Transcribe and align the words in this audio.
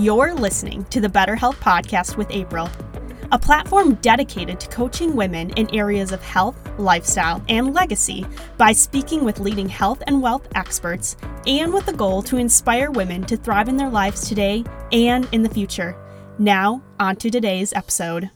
You're 0.00 0.32
listening 0.32 0.86
to 0.86 0.98
the 1.02 1.10
Better 1.10 1.36
Health 1.36 1.60
Podcast 1.60 2.16
with 2.16 2.30
April, 2.30 2.70
a 3.32 3.38
platform 3.38 3.96
dedicated 3.96 4.58
to 4.58 4.68
coaching 4.68 5.14
women 5.14 5.50
in 5.58 5.74
areas 5.74 6.10
of 6.10 6.22
health, 6.22 6.56
lifestyle, 6.78 7.44
and 7.50 7.74
legacy 7.74 8.24
by 8.56 8.72
speaking 8.72 9.24
with 9.24 9.40
leading 9.40 9.68
health 9.68 10.02
and 10.06 10.22
wealth 10.22 10.48
experts 10.54 11.18
and 11.46 11.70
with 11.70 11.84
the 11.84 11.92
goal 11.92 12.22
to 12.22 12.38
inspire 12.38 12.90
women 12.90 13.24
to 13.24 13.36
thrive 13.36 13.68
in 13.68 13.76
their 13.76 13.90
lives 13.90 14.26
today 14.26 14.64
and 14.90 15.28
in 15.32 15.42
the 15.42 15.50
future. 15.50 15.94
Now, 16.38 16.82
on 16.98 17.16
to 17.16 17.28
today's 17.28 17.74
episode. 17.74 18.30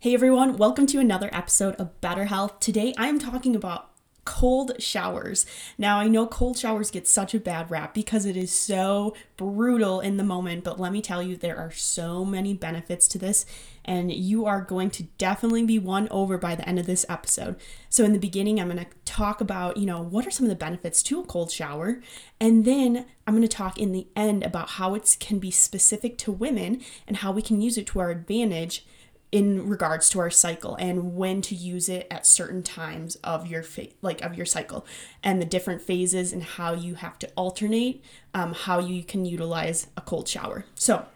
Hey 0.00 0.14
everyone, 0.14 0.56
welcome 0.56 0.88
to 0.88 0.98
another 0.98 1.30
episode 1.32 1.76
of 1.76 2.00
Better 2.00 2.24
Health. 2.24 2.58
Today 2.58 2.92
I 2.98 3.06
am 3.06 3.20
talking 3.20 3.54
about 3.54 3.91
cold 4.24 4.80
showers. 4.80 5.44
Now, 5.76 5.98
I 5.98 6.06
know 6.06 6.26
cold 6.26 6.56
showers 6.56 6.90
get 6.90 7.08
such 7.08 7.34
a 7.34 7.40
bad 7.40 7.70
rap 7.70 7.92
because 7.92 8.24
it 8.24 8.36
is 8.36 8.52
so 8.52 9.14
brutal 9.36 10.00
in 10.00 10.16
the 10.16 10.24
moment, 10.24 10.62
but 10.64 10.78
let 10.78 10.92
me 10.92 11.02
tell 11.02 11.22
you, 11.22 11.36
there 11.36 11.58
are 11.58 11.72
so 11.72 12.24
many 12.24 12.54
benefits 12.54 13.08
to 13.08 13.18
this, 13.18 13.44
and 13.84 14.12
you 14.12 14.46
are 14.46 14.60
going 14.60 14.90
to 14.90 15.04
definitely 15.18 15.64
be 15.64 15.78
won 15.78 16.06
over 16.10 16.38
by 16.38 16.54
the 16.54 16.68
end 16.68 16.78
of 16.78 16.86
this 16.86 17.04
episode. 17.08 17.56
So, 17.88 18.04
in 18.04 18.12
the 18.12 18.18
beginning, 18.18 18.60
I'm 18.60 18.70
going 18.70 18.84
to 18.84 18.90
talk 19.04 19.40
about, 19.40 19.76
you 19.76 19.86
know, 19.86 20.00
what 20.00 20.26
are 20.26 20.30
some 20.30 20.46
of 20.46 20.50
the 20.50 20.56
benefits 20.56 21.02
to 21.04 21.20
a 21.20 21.24
cold 21.24 21.50
shower, 21.50 22.00
and 22.40 22.64
then 22.64 23.06
I'm 23.26 23.34
going 23.34 23.42
to 23.42 23.48
talk 23.48 23.78
in 23.78 23.92
the 23.92 24.06
end 24.14 24.44
about 24.44 24.70
how 24.70 24.94
it 24.94 25.16
can 25.18 25.38
be 25.40 25.50
specific 25.50 26.16
to 26.18 26.32
women 26.32 26.80
and 27.08 27.18
how 27.18 27.32
we 27.32 27.42
can 27.42 27.60
use 27.60 27.76
it 27.76 27.86
to 27.88 28.00
our 28.00 28.10
advantage 28.10 28.84
in 29.32 29.66
regards 29.66 30.10
to 30.10 30.20
our 30.20 30.30
cycle 30.30 30.76
and 30.76 31.16
when 31.16 31.40
to 31.40 31.54
use 31.54 31.88
it 31.88 32.06
at 32.10 32.26
certain 32.26 32.62
times 32.62 33.16
of 33.16 33.46
your 33.46 33.62
fa- 33.62 33.88
like 34.02 34.20
of 34.20 34.36
your 34.36 34.44
cycle 34.44 34.86
and 35.22 35.40
the 35.40 35.46
different 35.46 35.80
phases 35.80 36.34
and 36.34 36.42
how 36.42 36.74
you 36.74 36.94
have 36.96 37.18
to 37.18 37.26
alternate 37.34 38.04
um, 38.34 38.52
how 38.52 38.78
you 38.78 39.02
can 39.02 39.24
utilize 39.24 39.86
a 39.96 40.02
cold 40.02 40.28
shower. 40.28 40.66
So 40.74 41.06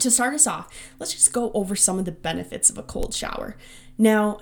to 0.00 0.10
start 0.10 0.34
us 0.34 0.48
off 0.48 0.68
let's 0.98 1.12
just 1.12 1.32
go 1.32 1.52
over 1.52 1.76
some 1.76 2.00
of 2.00 2.04
the 2.04 2.12
benefits 2.12 2.68
of 2.68 2.76
a 2.76 2.82
cold 2.82 3.14
shower. 3.14 3.56
Now 3.96 4.40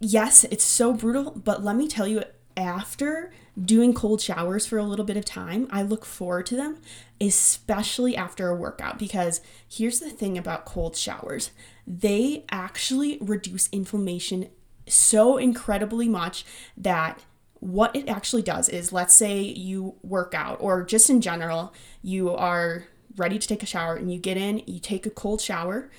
yes 0.00 0.42
it's 0.44 0.64
so 0.64 0.92
brutal 0.92 1.30
but 1.30 1.62
let 1.62 1.76
me 1.76 1.86
tell 1.86 2.08
you 2.08 2.24
after 2.56 3.32
doing 3.62 3.94
cold 3.94 4.20
showers 4.20 4.66
for 4.66 4.78
a 4.78 4.84
little 4.84 5.04
bit 5.04 5.16
of 5.16 5.24
time, 5.24 5.68
I 5.70 5.82
look 5.82 6.04
forward 6.04 6.46
to 6.46 6.56
them, 6.56 6.78
especially 7.20 8.16
after 8.16 8.48
a 8.48 8.56
workout. 8.56 8.98
Because 8.98 9.40
here's 9.68 10.00
the 10.00 10.10
thing 10.10 10.38
about 10.38 10.64
cold 10.64 10.96
showers 10.96 11.50
they 11.86 12.44
actually 12.50 13.18
reduce 13.20 13.68
inflammation 13.70 14.48
so 14.86 15.36
incredibly 15.36 16.08
much 16.08 16.44
that 16.76 17.20
what 17.58 17.94
it 17.94 18.08
actually 18.08 18.42
does 18.42 18.68
is 18.68 18.92
let's 18.92 19.14
say 19.14 19.40
you 19.40 19.94
work 20.02 20.34
out 20.34 20.58
or 20.60 20.82
just 20.82 21.08
in 21.08 21.20
general, 21.20 21.72
you 22.02 22.34
are 22.34 22.86
ready 23.16 23.38
to 23.38 23.46
take 23.46 23.62
a 23.62 23.66
shower 23.66 23.94
and 23.94 24.12
you 24.12 24.18
get 24.18 24.36
in, 24.36 24.62
you 24.66 24.80
take 24.80 25.06
a 25.06 25.10
cold 25.10 25.40
shower. 25.40 25.90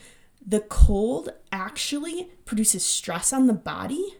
The 0.45 0.59
cold 0.59 1.29
actually 1.51 2.31
produces 2.43 2.83
stress 2.83 3.31
on 3.31 3.47
the 3.47 3.53
body, 3.53 4.15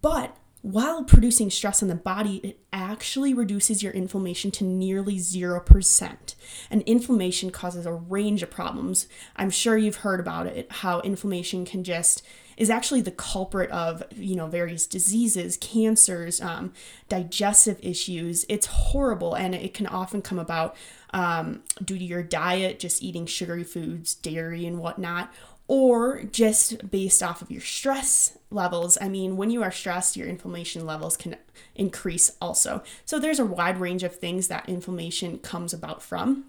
but 0.00 0.36
while 0.62 1.02
producing 1.02 1.50
stress 1.50 1.82
on 1.82 1.88
the 1.88 1.94
body, 1.96 2.36
it 2.38 2.60
actually 2.72 3.34
reduces 3.34 3.82
your 3.82 3.92
inflammation 3.92 4.52
to 4.52 4.64
nearly 4.64 5.16
0%. 5.16 6.34
And 6.70 6.82
inflammation 6.82 7.50
causes 7.50 7.84
a 7.84 7.92
range 7.92 8.44
of 8.44 8.50
problems. 8.50 9.08
I'm 9.34 9.50
sure 9.50 9.76
you've 9.76 9.96
heard 9.96 10.20
about 10.20 10.46
it, 10.46 10.70
how 10.70 11.00
inflammation 11.00 11.64
can 11.64 11.82
just 11.82 12.22
is 12.56 12.70
actually 12.70 13.00
the 13.00 13.10
culprit 13.10 13.70
of 13.70 14.02
you 14.14 14.36
know 14.36 14.46
various 14.46 14.86
diseases 14.86 15.56
cancers 15.56 16.40
um, 16.40 16.72
digestive 17.08 17.78
issues 17.82 18.44
it's 18.48 18.66
horrible 18.66 19.34
and 19.34 19.54
it 19.54 19.72
can 19.72 19.86
often 19.86 20.20
come 20.20 20.38
about 20.38 20.76
um, 21.14 21.62
due 21.82 21.98
to 21.98 22.04
your 22.04 22.22
diet 22.22 22.78
just 22.78 23.02
eating 23.02 23.24
sugary 23.24 23.64
foods 23.64 24.14
dairy 24.14 24.66
and 24.66 24.78
whatnot 24.78 25.32
or 25.72 26.22
just 26.24 26.90
based 26.90 27.22
off 27.22 27.40
of 27.40 27.50
your 27.50 27.62
stress 27.62 28.36
levels. 28.50 28.98
I 29.00 29.08
mean, 29.08 29.38
when 29.38 29.48
you 29.48 29.62
are 29.62 29.70
stressed, 29.70 30.18
your 30.18 30.28
inflammation 30.28 30.84
levels 30.84 31.16
can 31.16 31.36
increase 31.74 32.30
also. 32.42 32.82
So 33.06 33.18
there's 33.18 33.38
a 33.38 33.46
wide 33.46 33.78
range 33.78 34.02
of 34.02 34.14
things 34.14 34.48
that 34.48 34.68
inflammation 34.68 35.38
comes 35.38 35.72
about 35.72 36.02
from. 36.02 36.44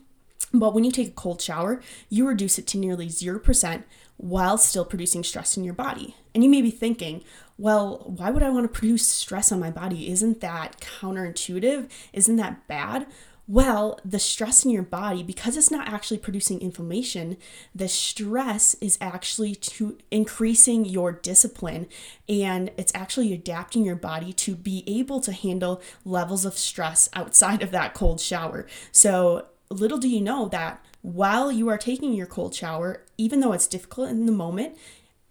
But 0.54 0.74
when 0.74 0.84
you 0.84 0.92
take 0.92 1.08
a 1.08 1.12
cold 1.12 1.42
shower, 1.42 1.82
you 2.10 2.28
reduce 2.28 2.60
it 2.60 2.68
to 2.68 2.78
nearly 2.78 3.08
0% 3.08 3.84
while 4.18 4.58
still 4.58 4.84
producing 4.84 5.24
stress 5.24 5.56
in 5.56 5.64
your 5.64 5.74
body. 5.74 6.18
And 6.36 6.44
you 6.44 6.50
may 6.50 6.62
be 6.62 6.70
thinking, 6.70 7.24
well, 7.58 8.04
why 8.06 8.30
would 8.30 8.44
I 8.44 8.50
want 8.50 8.66
to 8.66 8.78
produce 8.78 9.08
stress 9.08 9.54
on 9.54 9.60
my 9.62 9.72
body? 9.72 10.12
Isn't 10.12 10.42
that 10.42 10.82
counterintuitive? 10.82 11.90
Isn't 12.12 12.36
that 12.36 12.68
bad? 12.68 13.08
Well, 13.46 14.00
the 14.06 14.20
stress 14.20 14.64
in 14.64 14.72
your 14.72 14.84
body, 14.84 15.22
because 15.22 15.58
it's 15.58 15.72
not 15.72 15.90
actually 15.90 16.20
producing 16.20 16.62
inflammation, 16.62 17.36
the 17.76 17.90
stress 17.90 18.74
is 18.76 18.98
actually 19.02 19.54
to 19.56 19.98
increasing 20.12 20.86
your 20.86 21.12
discipline 21.12 21.88
and 22.30 22.72
it's 22.78 22.94
actually 22.96 23.34
adapting 23.34 23.84
your 23.84 23.98
body 23.98 24.32
to 24.34 24.56
be 24.56 24.84
able 24.88 25.20
to 25.22 25.34
handle 25.34 25.82
levels 26.06 26.46
of 26.46 26.58
stress 26.58 27.10
outside 27.14 27.62
of 27.62 27.72
that 27.72 27.94
cold 27.94 28.22
shower. 28.22 28.66
So, 28.94 29.48
little 29.70 29.98
do 29.98 30.08
you 30.08 30.22
know 30.22 30.48
that 30.50 30.84
while 31.02 31.52
you 31.52 31.68
are 31.68 31.78
taking 31.78 32.14
your 32.14 32.28
cold 32.28 32.56
shower, 32.56 33.04
even 33.18 33.42
though 33.42 33.52
it's 33.52 33.68
difficult 33.68 34.10
in 34.10 34.26
the 34.26 34.32
moment 34.32 34.78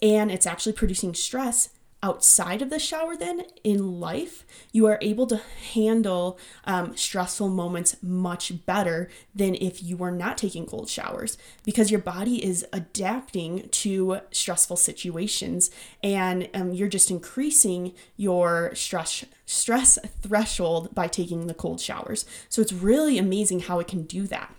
and 0.02 0.30
it's 0.30 0.46
actually 0.46 0.74
producing 0.74 1.14
stress, 1.14 1.70
outside 2.02 2.62
of 2.62 2.70
the 2.70 2.78
shower, 2.78 3.16
then 3.16 3.44
in 3.62 4.00
life, 4.00 4.44
you 4.72 4.86
are 4.86 4.98
able 5.00 5.26
to 5.28 5.40
handle 5.72 6.38
um, 6.64 6.96
stressful 6.96 7.48
moments 7.48 7.96
much 8.02 8.66
better 8.66 9.08
than 9.34 9.54
if 9.54 9.82
you 9.82 9.96
were 9.96 10.10
not 10.10 10.36
taking 10.36 10.66
cold 10.66 10.88
showers 10.88 11.38
because 11.64 11.90
your 11.90 12.00
body 12.00 12.44
is 12.44 12.66
adapting 12.72 13.68
to 13.68 14.18
stressful 14.32 14.76
situations 14.76 15.70
and 16.02 16.48
um, 16.54 16.72
you're 16.72 16.88
just 16.88 17.10
increasing 17.10 17.92
your 18.16 18.74
stress 18.74 19.24
stress 19.46 19.98
threshold 20.20 20.94
by 20.94 21.06
taking 21.06 21.46
the 21.46 21.54
cold 21.54 21.80
showers. 21.80 22.24
So 22.48 22.60
it's 22.62 22.72
really 22.72 23.18
amazing 23.18 23.60
how 23.60 23.78
it 23.78 23.86
can 23.86 24.02
do 24.04 24.26
that. 24.26 24.54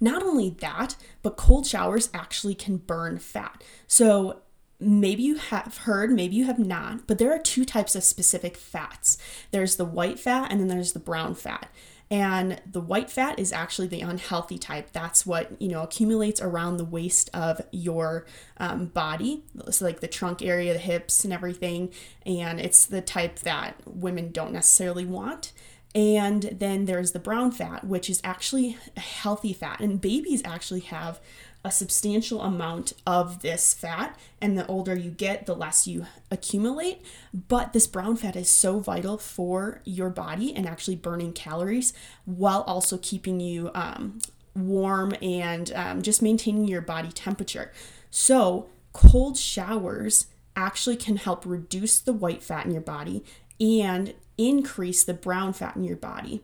Not 0.00 0.22
only 0.22 0.50
that, 0.50 0.96
but 1.22 1.36
cold 1.36 1.66
showers 1.66 2.10
actually 2.12 2.54
can 2.54 2.78
burn 2.78 3.18
fat. 3.18 3.62
So 3.86 4.42
maybe 4.80 5.22
you 5.22 5.36
have 5.36 5.78
heard, 5.78 6.10
maybe 6.10 6.36
you 6.36 6.44
have 6.44 6.58
not, 6.58 7.06
but 7.06 7.18
there 7.18 7.32
are 7.32 7.38
two 7.38 7.64
types 7.64 7.94
of 7.94 8.04
specific 8.04 8.56
fats 8.56 9.18
there's 9.50 9.76
the 9.76 9.84
white 9.84 10.18
fat 10.18 10.50
and 10.50 10.60
then 10.60 10.68
there's 10.68 10.92
the 10.92 10.98
brown 10.98 11.34
fat. 11.34 11.70
And 12.10 12.60
the 12.70 12.80
white 12.80 13.10
fat 13.10 13.38
is 13.38 13.52
actually 13.52 13.88
the 13.88 14.02
unhealthy 14.02 14.58
type. 14.58 14.92
That's 14.92 15.24
what, 15.24 15.60
you 15.60 15.68
know, 15.68 15.82
accumulates 15.82 16.40
around 16.40 16.76
the 16.76 16.84
waist 16.84 17.30
of 17.32 17.62
your 17.72 18.26
um, 18.58 18.86
body. 18.86 19.42
So, 19.70 19.84
like 19.84 20.00
the 20.00 20.06
trunk 20.06 20.42
area, 20.42 20.74
the 20.74 20.78
hips, 20.78 21.24
and 21.24 21.32
everything. 21.32 21.90
And 22.26 22.60
it's 22.60 22.84
the 22.84 23.00
type 23.00 23.40
that 23.40 23.80
women 23.86 24.32
don't 24.32 24.52
necessarily 24.52 25.06
want. 25.06 25.52
And 25.94 26.56
then 26.58 26.86
there's 26.86 27.12
the 27.12 27.20
brown 27.20 27.52
fat, 27.52 27.84
which 27.84 28.10
is 28.10 28.20
actually 28.24 28.76
a 28.96 29.00
healthy 29.00 29.52
fat. 29.52 29.80
And 29.80 30.00
babies 30.00 30.42
actually 30.44 30.80
have 30.80 31.20
a 31.64 31.70
substantial 31.70 32.42
amount 32.42 32.92
of 33.06 33.40
this 33.40 33.72
fat, 33.72 34.18
and 34.40 34.58
the 34.58 34.66
older 34.66 34.94
you 34.94 35.10
get, 35.10 35.46
the 35.46 35.54
less 35.54 35.86
you 35.86 36.04
accumulate. 36.30 37.00
But 37.32 37.72
this 37.72 37.86
brown 37.86 38.16
fat 38.16 38.36
is 38.36 38.50
so 38.50 38.80
vital 38.80 39.16
for 39.16 39.80
your 39.84 40.10
body 40.10 40.54
and 40.54 40.68
actually 40.68 40.96
burning 40.96 41.32
calories 41.32 41.94
while 42.26 42.62
also 42.62 42.98
keeping 42.98 43.40
you 43.40 43.70
um, 43.74 44.18
warm 44.54 45.14
and 45.22 45.72
um, 45.74 46.02
just 46.02 46.20
maintaining 46.20 46.68
your 46.68 46.82
body 46.82 47.10
temperature. 47.10 47.72
So, 48.10 48.68
cold 48.92 49.38
showers 49.38 50.26
actually 50.54 50.96
can 50.96 51.16
help 51.16 51.44
reduce 51.46 51.98
the 51.98 52.12
white 52.12 52.42
fat 52.42 52.66
in 52.66 52.72
your 52.72 52.80
body 52.80 53.24
and 53.58 54.14
increase 54.38 55.04
the 55.04 55.14
brown 55.14 55.52
fat 55.52 55.76
in 55.76 55.84
your 55.84 55.96
body. 55.96 56.42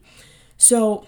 So, 0.56 1.06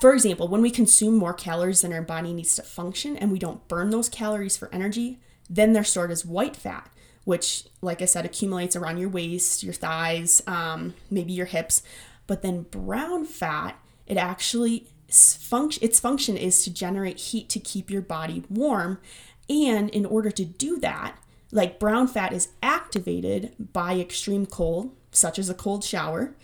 for 0.00 0.12
example, 0.12 0.48
when 0.48 0.60
we 0.60 0.70
consume 0.70 1.16
more 1.16 1.32
calories 1.32 1.82
than 1.82 1.92
our 1.92 2.02
body 2.02 2.32
needs 2.32 2.54
to 2.56 2.62
function 2.62 3.16
and 3.16 3.32
we 3.32 3.38
don't 3.38 3.66
burn 3.68 3.90
those 3.90 4.08
calories 4.08 4.56
for 4.56 4.72
energy, 4.72 5.18
then 5.48 5.72
they're 5.72 5.84
stored 5.84 6.10
as 6.10 6.24
white 6.24 6.56
fat, 6.56 6.90
which, 7.24 7.64
like 7.80 8.02
I 8.02 8.04
said, 8.04 8.24
accumulates 8.24 8.76
around 8.76 8.98
your 8.98 9.08
waist, 9.08 9.62
your 9.62 9.72
thighs, 9.72 10.42
um, 10.46 10.94
maybe 11.10 11.32
your 11.32 11.46
hips. 11.46 11.82
But 12.26 12.42
then 12.42 12.62
brown 12.62 13.24
fat, 13.24 13.78
it 14.06 14.16
actually 14.16 14.86
function 15.10 15.82
its 15.82 15.98
function 15.98 16.36
is 16.36 16.62
to 16.62 16.72
generate 16.72 17.18
heat 17.18 17.48
to 17.48 17.58
keep 17.58 17.90
your 17.90 18.02
body 18.02 18.44
warm. 18.48 19.00
And 19.48 19.90
in 19.90 20.06
order 20.06 20.30
to 20.30 20.44
do 20.44 20.78
that, 20.78 21.16
like 21.50 21.80
brown 21.80 22.06
fat 22.06 22.32
is 22.32 22.50
activated 22.62 23.54
by 23.72 23.98
extreme 23.98 24.46
cold, 24.46 24.94
such 25.10 25.38
as 25.38 25.48
a 25.48 25.54
cold 25.54 25.84
shower, 25.84 26.34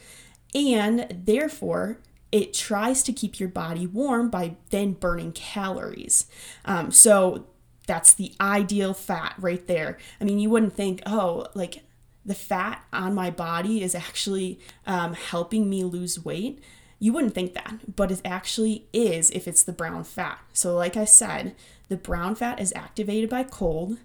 and 0.55 1.07
therefore 1.25 2.01
it 2.33 2.53
tries 2.53 3.03
to 3.05 3.13
keep 3.13 3.39
your 3.39 3.49
body 3.49 3.87
warm 3.87 4.29
by 4.31 4.57
then 4.71 4.93
burning 4.93 5.33
calories. 5.33 6.27
Um, 6.65 6.91
so 6.91 7.47
that's 7.87 8.13
the 8.13 8.35
ideal 8.41 8.95
fat 8.95 9.35
right 9.39 9.67
there. 9.67 9.97
I 10.21 10.25
mean, 10.25 10.39
you 10.39 10.51
wouldn't 10.51 10.75
think, 10.75 11.03
oh, 11.07 11.47
like 11.55 11.83
the 12.25 12.35
fat 12.35 12.85
on 12.93 13.15
my 13.15 13.31
body 13.31 13.83
is 13.83 13.95
actually 13.95 14.59
um, 14.87 15.15
helping 15.15 15.71
me 15.71 15.85
lose 15.85 16.25
weight. 16.25 16.61
You 16.99 17.13
wouldn't 17.13 17.35
think 17.35 17.55
that, 17.55 17.95
but 17.95 18.11
it 18.11 18.21
actually 18.25 18.87
is 18.93 19.31
if 19.31 19.47
it's 19.47 19.63
the 19.63 19.73
brown 19.73 20.03
fat. 20.03 20.39
So, 20.53 20.75
like 20.75 20.97
I 20.97 21.05
said, 21.05 21.55
the 21.89 21.97
brown 21.97 22.35
fat 22.35 22.59
is 22.61 22.73
activated 22.75 23.31
by 23.31 23.45
cold, 23.45 23.99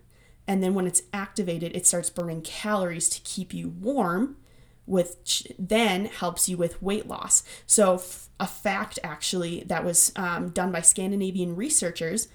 and 0.47 0.61
then 0.61 0.73
when 0.73 0.85
it's 0.85 1.03
activated, 1.13 1.75
it 1.75 1.87
starts 1.87 2.09
burning 2.09 2.41
calories 2.41 3.09
to 3.09 3.21
keep 3.21 3.53
you 3.53 3.69
warm, 3.69 4.35
which 4.91 5.47
then 5.57 6.03
helps 6.03 6.49
you 6.49 6.57
with 6.57 6.81
weight 6.83 7.07
loss. 7.07 7.43
So, 7.65 8.03
a 8.41 8.45
fact 8.45 8.99
actually 9.05 9.63
that 9.67 9.85
was 9.85 10.11
um, 10.17 10.49
done 10.49 10.69
by 10.69 10.81
Scandinavian 10.81 11.55
researchers 11.55 12.27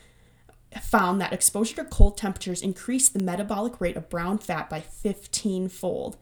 found 0.82 1.20
that 1.20 1.34
exposure 1.34 1.76
to 1.76 1.84
cold 1.84 2.16
temperatures 2.16 2.62
increased 2.62 3.12
the 3.12 3.22
metabolic 3.22 3.78
rate 3.78 3.96
of 3.96 4.08
brown 4.08 4.38
fat 4.38 4.70
by 4.70 4.80
15 4.80 5.68
fold, 5.68 6.16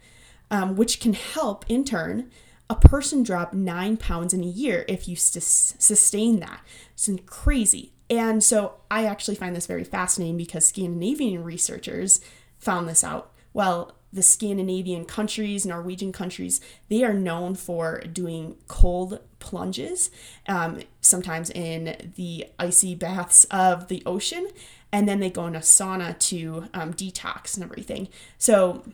um, 0.51 0.75
which 0.75 0.99
can 0.99 1.13
help 1.13 1.65
in 1.69 1.85
turn 1.85 2.31
a 2.69 2.75
person 2.75 3.23
drop 3.23 3.53
nine 3.53 3.97
pounds 3.97 4.35
in 4.35 4.43
a 4.43 4.47
year 4.47 4.85
if 4.89 5.07
you 5.07 5.15
sus- 5.15 5.75
sustain 5.79 6.41
that. 6.41 6.63
It's 6.95 7.09
crazy. 7.27 7.93
And 8.11 8.43
so 8.43 8.75
I 8.91 9.05
actually 9.05 9.37
find 9.37 9.55
this 9.55 9.67
very 9.67 9.85
fascinating 9.85 10.37
because 10.37 10.67
Scandinavian 10.67 11.45
researchers 11.45 12.21
found 12.59 12.89
this 12.89 13.05
out. 13.05 13.31
Well, 13.53 13.97
the 14.15 14.23
Scandinavian 14.23 15.05
countries, 15.05 15.67
Norwegian 15.67 16.13
countries, 16.13 16.61
they 16.89 17.03
are 17.03 17.13
known 17.13 17.55
for 17.55 18.01
doing 18.01 18.57
cold 18.69 19.19
plunges, 19.41 20.11
um, 20.49 20.81
sometimes 21.01 21.51
in 21.51 22.13
the 22.17 22.47
icy 22.59 22.95
baths 22.95 23.45
of 23.51 23.89
the 23.89 24.03
ocean, 24.07 24.49
and 24.93 25.09
then 25.09 25.19
they 25.19 25.31
go 25.31 25.47
in 25.47 25.57
a 25.57 25.61
sauna 25.61 26.17
to 26.21 26.69
um, 26.73 26.95
detox 26.95 27.57
and 27.57 27.65
everything. 27.65 28.09
So 28.39 28.85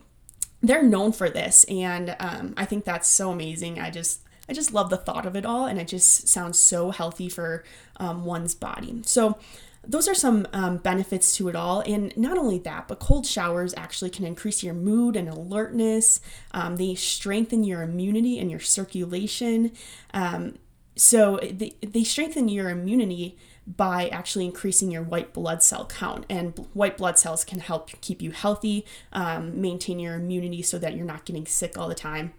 they're 0.63 0.83
known 0.83 1.13
for 1.13 1.29
this, 1.29 1.65
and 1.65 2.17
um, 2.19 2.55
I 2.57 2.65
think 2.65 2.85
that's 2.85 3.09
so 3.09 3.31
amazing. 3.31 3.79
I 3.79 3.91
just 3.91 4.23
I 4.49 4.53
just 4.53 4.73
love 4.73 4.91
the 4.91 4.97
thought 4.97 5.27
of 5.27 5.37
it 5.37 5.47
all, 5.47 5.67
and 5.67 5.79
it 5.79 5.87
just 5.87 6.27
sounds 6.29 6.59
so 6.59 6.91
healthy 6.91 7.29
for 7.29 7.63
um, 7.99 8.25
one's 8.25 8.55
body. 8.55 9.03
So 9.05 9.39
those 9.87 10.09
are 10.09 10.15
some 10.15 10.47
um, 10.53 10.77
benefits 10.77 11.35
to 11.37 11.49
it 11.49 11.57
all. 11.57 11.81
And 11.81 12.17
not 12.17 12.37
only 12.37 12.59
that, 12.61 12.87
but 12.89 12.99
cold 12.99 13.27
showers 13.27 13.75
actually 13.77 14.11
can 14.11 14.27
increase 14.27 14.63
your 14.63 14.75
mood 14.75 15.17
and 15.17 15.29
alertness. 15.29 16.21
Um, 16.53 16.77
they 16.77 16.95
strengthen 16.95 17.65
your 17.65 17.83
immunity 17.83 18.39
and 18.39 18.51
your 18.51 18.61
circulation. 18.61 19.73
Um, 20.13 20.59
so 20.97 21.39
they, 21.43 21.75
they 21.81 22.05
strengthen 22.05 22.49
your 22.49 22.69
immunity 22.69 23.39
by 23.67 24.09
actually 24.09 24.45
increasing 24.45 24.91
your 24.91 25.03
white 25.03 25.33
blood 25.33 25.63
cell 25.63 25.87
count. 25.87 26.27
And 26.29 26.59
white 26.75 26.97
blood 26.99 27.19
cells 27.19 27.45
can 27.45 27.61
help 27.61 27.91
keep 28.01 28.21
you 28.21 28.33
healthy, 28.33 28.85
um, 29.13 29.61
maintain 29.61 29.99
your 29.99 30.15
immunity 30.15 30.63
so 30.63 30.79
that 30.79 30.95
you're 30.95 31.07
not 31.07 31.25
getting 31.25 31.47
sick 31.47 31.79
all 31.79 31.89
the 31.89 31.95
time. 31.95 32.35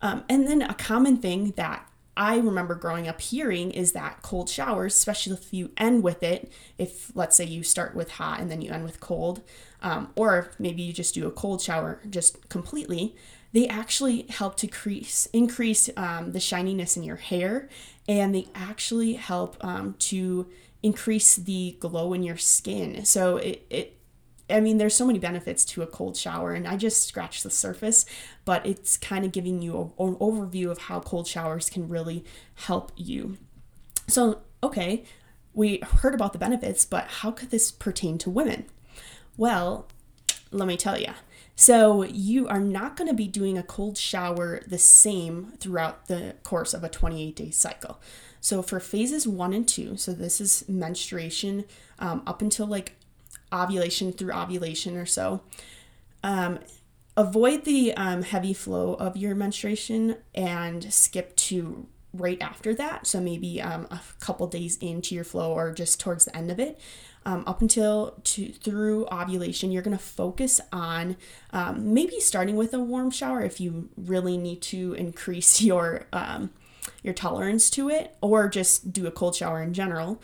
Um, 0.00 0.24
and 0.28 0.46
then 0.46 0.62
a 0.62 0.74
common 0.74 1.16
thing 1.16 1.52
that 1.56 1.86
I 2.18 2.38
remember 2.38 2.74
growing 2.74 3.06
up 3.06 3.20
hearing 3.20 3.70
is 3.70 3.92
that 3.92 4.22
cold 4.22 4.50
showers, 4.50 4.96
especially 4.96 5.34
if 5.34 5.54
you 5.54 5.70
end 5.76 6.02
with 6.02 6.24
it, 6.24 6.50
if 6.76 7.12
let's 7.14 7.36
say 7.36 7.44
you 7.44 7.62
start 7.62 7.94
with 7.94 8.10
hot 8.10 8.40
and 8.40 8.50
then 8.50 8.60
you 8.60 8.72
end 8.72 8.82
with 8.82 8.98
cold, 8.98 9.40
um, 9.82 10.10
or 10.16 10.50
maybe 10.58 10.82
you 10.82 10.92
just 10.92 11.14
do 11.14 11.28
a 11.28 11.30
cold 11.30 11.62
shower 11.62 12.00
just 12.10 12.48
completely, 12.48 13.14
they 13.52 13.68
actually 13.68 14.22
help 14.22 14.56
to 14.56 14.66
increase 14.66 15.26
increase 15.32 15.88
um, 15.96 16.32
the 16.32 16.40
shininess 16.40 16.96
in 16.96 17.04
your 17.04 17.16
hair, 17.16 17.68
and 18.08 18.34
they 18.34 18.48
actually 18.52 19.12
help 19.12 19.56
um, 19.64 19.94
to 20.00 20.48
increase 20.82 21.36
the 21.36 21.76
glow 21.78 22.12
in 22.12 22.24
your 22.24 22.36
skin. 22.36 23.04
So 23.04 23.36
it, 23.36 23.64
it 23.70 23.97
I 24.50 24.60
mean, 24.60 24.78
there's 24.78 24.94
so 24.94 25.06
many 25.06 25.18
benefits 25.18 25.64
to 25.66 25.82
a 25.82 25.86
cold 25.86 26.16
shower, 26.16 26.52
and 26.52 26.66
I 26.66 26.76
just 26.76 27.06
scratched 27.06 27.42
the 27.42 27.50
surface, 27.50 28.06
but 28.44 28.64
it's 28.64 28.96
kind 28.96 29.24
of 29.24 29.32
giving 29.32 29.60
you 29.62 29.92
an 29.98 30.16
overview 30.16 30.70
of 30.70 30.78
how 30.78 31.00
cold 31.00 31.26
showers 31.26 31.68
can 31.68 31.88
really 31.88 32.24
help 32.54 32.92
you. 32.96 33.36
So, 34.06 34.40
okay, 34.62 35.04
we 35.52 35.80
heard 35.82 36.14
about 36.14 36.32
the 36.32 36.38
benefits, 36.38 36.84
but 36.84 37.08
how 37.08 37.30
could 37.30 37.50
this 37.50 37.70
pertain 37.70 38.16
to 38.18 38.30
women? 38.30 38.66
Well, 39.36 39.88
let 40.50 40.66
me 40.66 40.76
tell 40.76 40.98
you. 40.98 41.12
So, 41.56 42.04
you 42.04 42.46
are 42.48 42.60
not 42.60 42.96
going 42.96 43.08
to 43.08 43.14
be 43.14 43.26
doing 43.26 43.58
a 43.58 43.62
cold 43.62 43.98
shower 43.98 44.62
the 44.66 44.78
same 44.78 45.52
throughout 45.58 46.06
the 46.06 46.36
course 46.44 46.72
of 46.72 46.84
a 46.84 46.88
28 46.88 47.34
day 47.34 47.50
cycle. 47.50 48.00
So, 48.40 48.62
for 48.62 48.78
phases 48.80 49.26
one 49.26 49.52
and 49.52 49.66
two, 49.66 49.96
so 49.96 50.12
this 50.12 50.40
is 50.40 50.64
menstruation 50.68 51.64
um, 51.98 52.22
up 52.26 52.40
until 52.40 52.66
like 52.66 52.94
ovulation 53.52 54.12
through 54.12 54.32
ovulation 54.32 54.96
or 54.96 55.06
so. 55.06 55.42
Um, 56.22 56.58
avoid 57.16 57.64
the 57.64 57.94
um, 57.94 58.22
heavy 58.22 58.52
flow 58.52 58.94
of 58.94 59.16
your 59.16 59.34
menstruation 59.34 60.16
and 60.34 60.92
skip 60.92 61.34
to 61.36 61.86
right 62.12 62.40
after 62.40 62.74
that. 62.74 63.06
So 63.06 63.20
maybe 63.20 63.60
um, 63.60 63.86
a 63.90 64.00
couple 64.20 64.46
days 64.46 64.76
into 64.78 65.14
your 65.14 65.24
flow 65.24 65.52
or 65.52 65.72
just 65.72 66.00
towards 66.00 66.24
the 66.24 66.36
end 66.36 66.50
of 66.50 66.58
it. 66.58 66.78
Um, 67.26 67.44
up 67.46 67.60
until 67.60 68.18
to 68.24 68.52
through 68.52 69.06
ovulation, 69.12 69.70
you're 69.70 69.82
going 69.82 69.96
to 69.96 70.02
focus 70.02 70.60
on 70.72 71.16
um, 71.50 71.92
maybe 71.92 72.20
starting 72.20 72.56
with 72.56 72.72
a 72.72 72.78
warm 72.78 73.10
shower 73.10 73.42
if 73.42 73.60
you 73.60 73.90
really 73.96 74.38
need 74.38 74.62
to 74.62 74.94
increase 74.94 75.60
your 75.62 76.06
um, 76.12 76.50
your 77.02 77.12
tolerance 77.12 77.68
to 77.70 77.90
it, 77.90 78.16
or 78.22 78.48
just 78.48 78.92
do 78.92 79.06
a 79.06 79.10
cold 79.10 79.34
shower 79.36 79.62
in 79.62 79.74
general. 79.74 80.22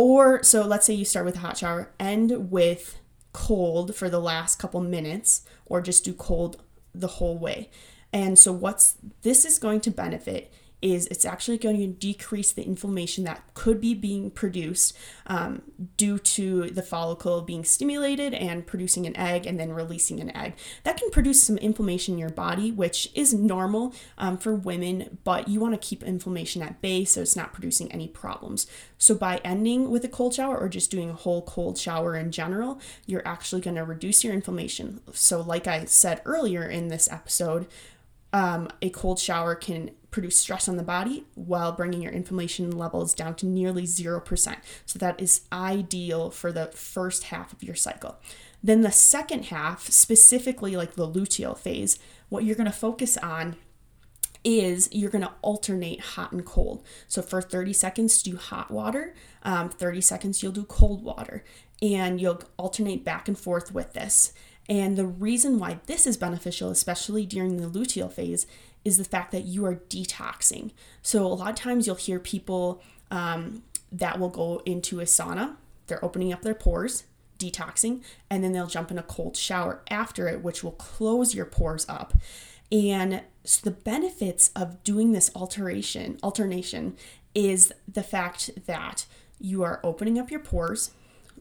Or, 0.00 0.42
so 0.42 0.62
let's 0.62 0.86
say 0.86 0.94
you 0.94 1.04
start 1.04 1.26
with 1.26 1.36
a 1.36 1.40
hot 1.40 1.58
shower, 1.58 1.92
end 2.00 2.50
with 2.50 2.98
cold 3.34 3.94
for 3.94 4.08
the 4.08 4.18
last 4.18 4.58
couple 4.58 4.80
minutes, 4.80 5.42
or 5.66 5.82
just 5.82 6.06
do 6.06 6.14
cold 6.14 6.62
the 6.94 7.06
whole 7.06 7.36
way. 7.36 7.68
And 8.10 8.38
so, 8.38 8.50
what's 8.50 8.96
this 9.20 9.44
is 9.44 9.58
going 9.58 9.82
to 9.82 9.90
benefit 9.90 10.50
is 10.82 11.06
it's 11.06 11.24
actually 11.24 11.58
going 11.58 11.78
to 11.78 11.86
decrease 11.86 12.52
the 12.52 12.64
inflammation 12.64 13.24
that 13.24 13.42
could 13.54 13.80
be 13.80 13.94
being 13.94 14.30
produced 14.30 14.96
um, 15.26 15.62
due 15.96 16.18
to 16.18 16.70
the 16.70 16.82
follicle 16.82 17.42
being 17.42 17.64
stimulated 17.64 18.34
and 18.34 18.66
producing 18.66 19.06
an 19.06 19.16
egg 19.16 19.46
and 19.46 19.58
then 19.58 19.72
releasing 19.72 20.20
an 20.20 20.34
egg. 20.36 20.54
That 20.84 20.96
can 20.96 21.10
produce 21.10 21.42
some 21.42 21.58
inflammation 21.58 22.14
in 22.14 22.18
your 22.18 22.30
body, 22.30 22.72
which 22.72 23.10
is 23.14 23.34
normal 23.34 23.94
um, 24.18 24.38
for 24.38 24.54
women, 24.54 25.18
but 25.24 25.48
you 25.48 25.60
want 25.60 25.80
to 25.80 25.88
keep 25.88 26.02
inflammation 26.02 26.62
at 26.62 26.80
bay 26.80 27.04
so 27.04 27.20
it's 27.20 27.36
not 27.36 27.52
producing 27.52 27.90
any 27.92 28.08
problems. 28.08 28.66
So, 28.98 29.14
by 29.14 29.38
ending 29.38 29.90
with 29.90 30.04
a 30.04 30.08
cold 30.08 30.34
shower 30.34 30.58
or 30.58 30.68
just 30.68 30.90
doing 30.90 31.10
a 31.10 31.14
whole 31.14 31.42
cold 31.42 31.78
shower 31.78 32.14
in 32.14 32.30
general, 32.30 32.80
you're 33.06 33.26
actually 33.26 33.62
going 33.62 33.76
to 33.76 33.84
reduce 33.84 34.22
your 34.22 34.34
inflammation. 34.34 35.00
So, 35.12 35.40
like 35.40 35.66
I 35.66 35.86
said 35.86 36.20
earlier 36.24 36.62
in 36.64 36.88
this 36.88 37.10
episode, 37.10 37.66
um, 38.32 38.68
a 38.80 38.90
cold 38.90 39.18
shower 39.18 39.54
can 39.54 39.90
produce 40.10 40.38
stress 40.38 40.68
on 40.68 40.76
the 40.76 40.82
body 40.82 41.24
while 41.34 41.72
bringing 41.72 42.02
your 42.02 42.12
inflammation 42.12 42.76
levels 42.76 43.14
down 43.14 43.34
to 43.36 43.46
nearly 43.46 43.84
0%. 43.84 44.56
So 44.84 44.98
that 44.98 45.20
is 45.20 45.42
ideal 45.52 46.30
for 46.30 46.52
the 46.52 46.66
first 46.66 47.24
half 47.24 47.52
of 47.52 47.62
your 47.62 47.76
cycle. 47.76 48.18
Then 48.62 48.82
the 48.82 48.92
second 48.92 49.46
half, 49.46 49.88
specifically 49.88 50.76
like 50.76 50.94
the 50.94 51.08
luteal 51.08 51.56
phase, 51.56 51.98
what 52.28 52.44
you're 52.44 52.56
going 52.56 52.70
to 52.70 52.72
focus 52.72 53.16
on 53.18 53.56
is 54.42 54.88
you're 54.92 55.10
going 55.10 55.24
to 55.24 55.32
alternate 55.42 56.00
hot 56.00 56.32
and 56.32 56.44
cold. 56.44 56.82
So 57.08 57.22
for 57.22 57.42
30 57.42 57.72
seconds, 57.72 58.22
do 58.22 58.36
hot 58.36 58.70
water. 58.70 59.14
Um, 59.42 59.68
30 59.68 60.00
seconds, 60.00 60.42
you'll 60.42 60.52
do 60.52 60.64
cold 60.64 61.02
water. 61.02 61.44
And 61.82 62.20
you'll 62.20 62.42
alternate 62.56 63.04
back 63.04 63.28
and 63.28 63.38
forth 63.38 63.72
with 63.72 63.92
this. 63.92 64.32
And 64.70 64.96
the 64.96 65.04
reason 65.04 65.58
why 65.58 65.80
this 65.86 66.06
is 66.06 66.16
beneficial, 66.16 66.70
especially 66.70 67.26
during 67.26 67.56
the 67.56 67.66
luteal 67.66 68.10
phase, 68.10 68.46
is 68.84 68.96
the 68.96 69.04
fact 69.04 69.32
that 69.32 69.44
you 69.44 69.66
are 69.66 69.74
detoxing. 69.74 70.70
So, 71.02 71.26
a 71.26 71.34
lot 71.34 71.50
of 71.50 71.56
times 71.56 71.86
you'll 71.86 71.96
hear 71.96 72.20
people 72.20 72.80
um, 73.10 73.64
that 73.90 74.20
will 74.20 74.28
go 74.28 74.62
into 74.64 75.00
a 75.00 75.04
sauna, 75.04 75.56
they're 75.88 76.04
opening 76.04 76.32
up 76.32 76.42
their 76.42 76.54
pores, 76.54 77.02
detoxing, 77.36 78.04
and 78.30 78.44
then 78.44 78.52
they'll 78.52 78.68
jump 78.68 78.92
in 78.92 78.98
a 78.98 79.02
cold 79.02 79.36
shower 79.36 79.82
after 79.90 80.28
it, 80.28 80.42
which 80.42 80.62
will 80.62 80.72
close 80.72 81.34
your 81.34 81.46
pores 81.46 81.84
up. 81.88 82.14
And 82.70 83.22
so 83.42 83.62
the 83.64 83.76
benefits 83.76 84.52
of 84.54 84.84
doing 84.84 85.10
this 85.10 85.32
alteration, 85.34 86.18
alternation, 86.22 86.96
is 87.34 87.72
the 87.92 88.04
fact 88.04 88.50
that 88.66 89.06
you 89.40 89.64
are 89.64 89.80
opening 89.82 90.18
up 90.18 90.30
your 90.30 90.40
pores, 90.40 90.92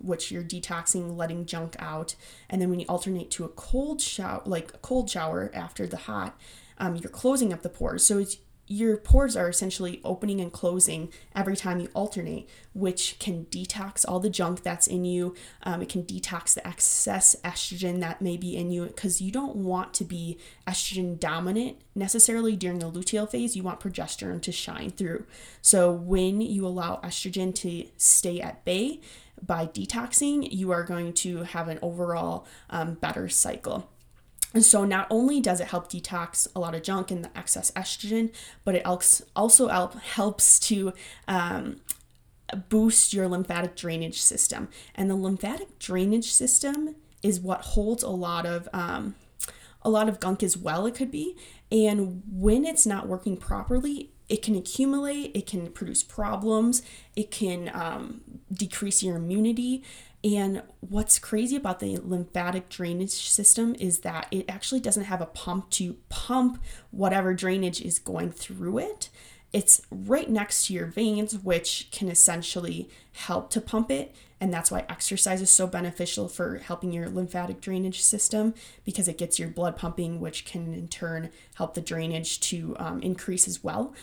which 0.02 0.32
you're 0.32 0.44
detoxing, 0.44 1.16
letting 1.16 1.46
junk 1.46 1.76
out, 1.80 2.16
and 2.50 2.62
then 2.62 2.70
when 2.70 2.80
you 2.80 2.86
alternate 2.88 3.32
to 3.32 3.46
a 3.46 3.50
cold 3.50 4.02
shower, 4.02 4.42
like 4.46 4.74
a 4.74 4.78
cold 4.80 5.10
shower 5.10 5.52
after 5.54 5.86
the 5.88 5.98
hot, 5.98 6.40
um, 6.78 6.96
you're 6.96 7.10
closing 7.10 7.52
up 7.52 7.62
the 7.62 7.70
pores. 7.70 8.06
So 8.06 8.24
your 8.70 8.98
pores 8.98 9.36
are 9.36 9.50
essentially 9.50 10.00
opening 10.06 10.40
and 10.40 10.54
closing 10.54 11.12
every 11.36 11.58
time 11.58 11.80
you 11.80 11.90
alternate, 11.96 12.48
which 12.74 13.18
can 13.18 13.46
detox 13.46 14.06
all 14.08 14.20
the 14.20 14.30
junk 14.30 14.62
that's 14.62 14.86
in 14.86 15.04
you. 15.04 15.36
Um, 15.64 15.82
it 15.82 15.90
can 15.90 16.04
detox 16.04 16.54
the 16.54 16.66
excess 16.66 17.36
estrogen 17.44 18.00
that 18.02 18.22
may 18.22 18.38
be 18.38 18.56
in 18.56 18.70
you 18.70 18.86
because 18.86 19.22
you 19.22 19.32
don't 19.32 19.56
want 19.56 19.96
to 19.96 20.04
be 20.04 20.38
estrogen 20.68 21.20
dominant 21.20 21.78
necessarily 21.96 22.56
during 22.56 22.78
the 22.78 22.92
luteal 22.92 23.28
phase. 23.28 23.58
You 23.58 23.64
want 23.64 23.80
progesterone 23.80 24.42
to 24.44 24.52
shine 24.52 24.92
through. 24.92 25.26
So 25.64 25.92
when 25.92 26.40
you 26.40 26.68
allow 26.68 27.00
estrogen 27.04 27.56
to 27.56 27.88
stay 27.98 28.40
at 28.40 28.64
bay 28.66 29.02
by 29.42 29.66
detoxing, 29.66 30.48
you 30.52 30.70
are 30.70 30.84
going 30.84 31.14
to 31.14 31.42
have 31.42 31.70
an 31.70 31.80
overall 31.82 32.46
um, 32.70 32.94
better 32.94 33.30
cycle. 33.30 33.90
And 34.54 34.66
so 34.66 34.84
not 34.84 35.08
only 35.10 35.40
does 35.40 35.60
it 35.60 35.68
help 35.68 35.92
detox 35.92 36.48
a 36.56 36.60
lot 36.60 36.74
of 36.74 36.82
junk 36.82 37.12
and 37.12 37.24
the 37.24 37.38
excess 37.38 37.72
estrogen, 37.72 38.34
but 38.64 38.76
it 38.76 38.84
also 38.86 39.68
helps 39.68 40.60
to 40.62 40.94
um, 41.28 41.82
boost 42.70 43.14
your 43.14 43.28
lymphatic 43.28 43.76
drainage 43.76 44.22
system. 44.22 44.70
And 44.96 45.10
the 45.10 45.16
lymphatic 45.16 45.78
drainage 45.78 46.32
system 46.32 46.96
is 47.22 47.40
what 47.40 47.62
holds 47.62 48.02
a 48.02 48.10
lot 48.10 48.46
of 48.46 48.68
um, 48.74 49.16
a 49.82 49.90
lot 49.90 50.10
of 50.10 50.20
gunk 50.20 50.44
as 50.44 50.58
well. 50.58 50.86
It 50.86 50.96
could 50.96 51.12
be, 51.12 51.38
and 51.72 52.24
when 52.30 52.66
it's 52.66 52.86
not 52.86 53.08
working 53.08 53.38
properly, 53.38 54.12
it 54.28 54.42
can 54.42 54.56
accumulate. 54.56 55.32
It 55.34 55.48
can 55.48 55.68
produce 55.72 56.04
problems. 56.04 56.82
It 57.16 57.32
can 57.32 57.72
um, 57.74 58.22
decrease 58.52 59.02
your 59.02 59.16
immunity. 59.16 59.84
And 60.24 60.64
what's 60.82 61.18
crazy 61.18 61.56
about 61.56 61.80
the 61.80 61.98
lymphatic 61.98 62.68
drainage 62.68 63.12
system 63.12 63.76
is 63.80 64.00
that 64.00 64.28
it 64.32 64.46
actually 64.50 64.82
doesn't 64.82 65.06
have 65.06 65.22
a 65.22 65.26
pump 65.26 65.70
to 65.72 65.96
pump 66.10 66.62
whatever 66.92 67.34
drainage 67.34 67.82
is 67.82 68.00
going 68.00 68.32
through 68.32 68.80
it. 68.80 69.10
It's 69.54 69.82
right 69.90 70.30
next 70.30 70.68
to 70.68 70.74
your 70.74 70.86
veins, 70.88 71.38
which 71.40 71.88
can 71.92 72.10
essentially 72.10 72.90
help 73.14 73.50
to 73.52 73.62
pump 73.62 73.90
it. 73.90 74.14
And 74.42 74.54
that's 74.54 74.72
why 74.72 74.86
exercise 74.88 75.42
is 75.42 75.50
so 75.50 75.68
beneficial 75.68 76.28
for 76.28 76.60
helping 76.60 76.94
your 76.94 77.10
lymphatic 77.10 77.60
drainage 77.60 78.02
system 78.02 78.54
because 78.86 79.08
it 79.08 79.18
gets 79.18 79.40
your 79.40 79.50
blood 79.50 79.76
pumping, 79.76 80.20
which 80.20 80.46
can 80.46 80.74
in 80.74 80.88
turn 80.88 81.30
help 81.56 81.74
the 81.74 81.82
drainage 81.82 82.40
to 82.42 82.76
um, 82.78 83.02
increase 83.02 83.48
as 83.48 83.64
well. 83.64 83.94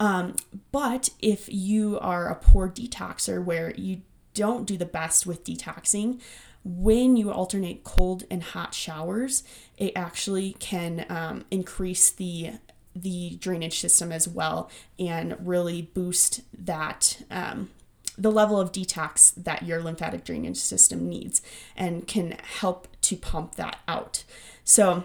Um, 0.00 0.36
but 0.72 1.10
if 1.20 1.48
you 1.52 1.98
are 2.00 2.28
a 2.28 2.34
poor 2.34 2.68
detoxer 2.68 3.42
where 3.42 3.74
you 3.76 4.02
don't 4.38 4.66
do 4.66 4.76
the 4.76 4.86
best 4.86 5.26
with 5.26 5.44
detoxing, 5.44 6.20
when 6.64 7.16
you 7.16 7.30
alternate 7.32 7.82
cold 7.82 8.24
and 8.30 8.42
hot 8.42 8.72
showers, 8.74 9.42
it 9.76 9.92
actually 9.96 10.54
can 10.58 11.04
um, 11.08 11.44
increase 11.50 12.10
the 12.10 12.52
the 12.94 13.36
drainage 13.40 13.78
system 13.78 14.10
as 14.10 14.26
well 14.26 14.68
and 14.98 15.36
really 15.46 15.82
boost 15.82 16.40
that 16.52 17.22
um, 17.30 17.70
the 18.16 18.32
level 18.32 18.58
of 18.60 18.72
detox 18.72 19.32
that 19.36 19.62
your 19.62 19.80
lymphatic 19.80 20.24
drainage 20.24 20.56
system 20.56 21.08
needs 21.08 21.40
and 21.76 22.08
can 22.08 22.32
help 22.58 22.88
to 23.00 23.16
pump 23.16 23.54
that 23.54 23.78
out. 23.86 24.24
So, 24.64 25.04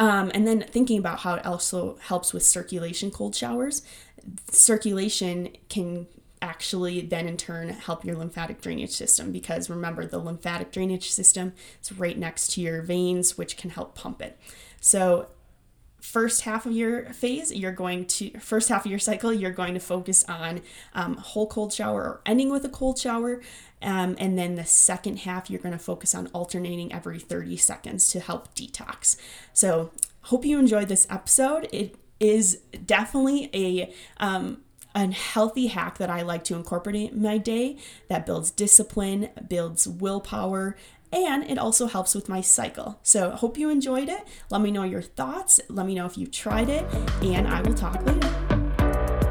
um, 0.00 0.32
and 0.34 0.48
then 0.48 0.62
thinking 0.62 0.98
about 0.98 1.20
how 1.20 1.34
it 1.34 1.46
also 1.46 1.96
helps 2.00 2.32
with 2.32 2.42
circulation 2.42 3.12
cold 3.12 3.36
showers, 3.36 3.82
circulation 4.50 5.50
can 5.68 6.08
actually 6.46 7.00
then 7.00 7.26
in 7.26 7.36
turn 7.36 7.68
help 7.70 8.04
your 8.04 8.14
lymphatic 8.14 8.60
drainage 8.60 8.92
system 8.92 9.32
because 9.32 9.68
remember 9.68 10.06
the 10.06 10.18
lymphatic 10.18 10.70
drainage 10.70 11.10
system 11.10 11.52
is 11.82 11.92
right 11.92 12.16
next 12.16 12.52
to 12.52 12.60
your 12.60 12.82
veins 12.82 13.36
which 13.36 13.56
can 13.56 13.70
help 13.70 13.96
pump 13.96 14.22
it. 14.22 14.38
So 14.80 15.26
first 16.00 16.42
half 16.42 16.64
of 16.64 16.72
your 16.72 17.12
phase 17.12 17.52
you're 17.52 17.72
going 17.72 18.06
to 18.06 18.30
first 18.38 18.68
half 18.68 18.84
of 18.84 18.90
your 18.90 19.00
cycle 19.00 19.32
you're 19.32 19.50
going 19.50 19.74
to 19.74 19.80
focus 19.80 20.24
on 20.28 20.62
um, 20.94 21.16
whole 21.16 21.48
cold 21.48 21.72
shower 21.72 22.02
or 22.02 22.20
ending 22.24 22.48
with 22.48 22.64
a 22.64 22.68
cold 22.68 22.96
shower. 22.96 23.42
Um, 23.82 24.14
and 24.18 24.38
then 24.38 24.54
the 24.54 24.64
second 24.64 25.18
half 25.20 25.50
you're 25.50 25.60
going 25.60 25.72
to 25.72 25.78
focus 25.78 26.14
on 26.14 26.28
alternating 26.28 26.92
every 26.92 27.18
30 27.18 27.56
seconds 27.56 28.08
to 28.10 28.20
help 28.20 28.54
detox. 28.54 29.16
So 29.52 29.90
hope 30.22 30.44
you 30.44 30.60
enjoyed 30.60 30.86
this 30.86 31.08
episode. 31.10 31.68
It 31.72 31.96
is 32.20 32.60
definitely 32.86 33.50
a 33.52 33.92
um, 34.18 34.62
a 34.96 35.12
healthy 35.12 35.66
hack 35.66 35.98
that 35.98 36.08
I 36.08 36.22
like 36.22 36.42
to 36.44 36.56
incorporate 36.56 37.12
in 37.12 37.22
my 37.22 37.36
day 37.36 37.76
that 38.08 38.24
builds 38.24 38.50
discipline, 38.50 39.28
builds 39.46 39.86
willpower, 39.86 40.74
and 41.12 41.44
it 41.44 41.58
also 41.58 41.86
helps 41.86 42.14
with 42.14 42.30
my 42.30 42.40
cycle. 42.40 42.98
So, 43.02 43.30
hope 43.30 43.58
you 43.58 43.68
enjoyed 43.68 44.08
it. 44.08 44.26
Let 44.50 44.62
me 44.62 44.70
know 44.70 44.84
your 44.84 45.02
thoughts. 45.02 45.60
Let 45.68 45.86
me 45.86 45.94
know 45.94 46.06
if 46.06 46.16
you 46.16 46.26
tried 46.26 46.70
it, 46.70 46.84
and 47.22 47.46
I 47.46 47.60
will 47.60 47.74
talk 47.74 48.04
later. 48.06 48.32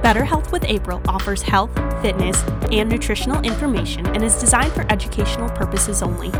Better 0.04 0.24
Health 0.24 0.52
with 0.52 0.64
April 0.66 1.02
offers 1.08 1.42
health, 1.42 1.74
fitness, 2.04 2.44
and 2.72 2.88
nutritional 2.88 3.42
information 3.44 4.06
and 4.06 4.24
is 4.24 4.40
designed 4.40 4.72
for 4.72 4.86
educational 4.92 5.50
purposes 5.50 6.04
only. 6.04 6.32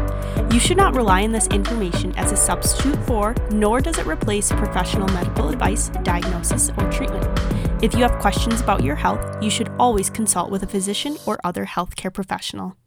You 0.54 0.60
should 0.60 0.78
not 0.78 0.94
rely 0.96 1.24
on 1.24 1.32
this 1.32 1.48
information 1.48 2.14
as 2.16 2.32
a 2.32 2.38
substitute 2.38 3.04
for, 3.08 3.34
nor 3.50 3.82
does 3.82 3.98
it 3.98 4.06
replace 4.06 4.52
professional 4.52 5.08
medical 5.08 5.50
advice, 5.50 5.90
diagnosis, 6.04 6.70
or 6.78 6.92
treatment. 6.92 7.26
If 7.82 7.94
you 7.94 8.04
have 8.04 8.20
questions 8.20 8.62
about 8.62 8.86
your 8.86 8.96
health, 8.96 9.44
you 9.44 9.50
should 9.50 9.70
always 9.78 10.10
consult 10.10 10.50
with 10.50 10.64
a 10.64 10.68
physician 10.68 11.18
or 11.26 11.38
other 11.44 11.66
healthcare 11.66 12.12
professional. 12.12 12.78